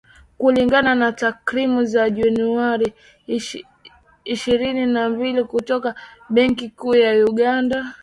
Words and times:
Kulingana 0.39 0.95
na 0.95 1.11
takwimu 1.11 1.85
za 1.85 2.09
Januari 2.09 2.93
ishirini 4.23 4.85
na 4.85 5.09
mbili 5.09 5.43
kutoka 5.43 5.95
Benki 6.29 6.69
Kuu 6.69 6.95
ya 6.95 7.25
Uganda 7.25 7.93